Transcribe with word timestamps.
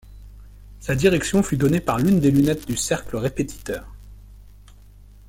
Sa 0.79 0.95
direction 0.95 1.43
fut 1.43 1.57
donnée 1.57 1.79
par 1.79 1.99
l’une 1.99 2.19
des 2.19 2.31
lunettes 2.31 2.65
du 2.65 2.75
cercle 2.75 3.17
répétiteur. 3.17 3.85